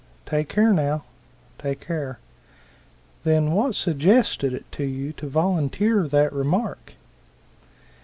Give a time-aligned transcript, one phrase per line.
[0.25, 1.03] "Take care now,
[1.59, 2.17] take care.
[3.23, 6.95] Then what suggested it to you to volunteer that remark?"